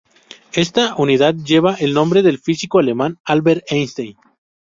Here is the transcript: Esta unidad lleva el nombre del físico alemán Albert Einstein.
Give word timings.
Esta 0.53 0.95
unidad 0.95 1.35
lleva 1.35 1.75
el 1.75 1.93
nombre 1.93 2.23
del 2.23 2.39
físico 2.39 2.79
alemán 2.79 3.19
Albert 3.23 3.71
Einstein. 3.71 4.17